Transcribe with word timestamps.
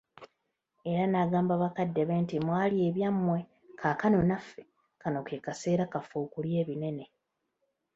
Era 0.91 1.03
n'agamba 1.07 1.53
bakadde 1.63 2.01
be 2.09 2.15
nti, 2.23 2.35
mwalya 2.45 2.81
ebyammwe 2.89 3.39
kaakano 3.79 4.19
naffe 4.29 4.61
kano 5.01 5.19
ke 5.27 5.35
kaseera 5.45 5.85
kaffe 5.93 6.15
okulya 6.25 6.55
ebinene. 6.63 7.05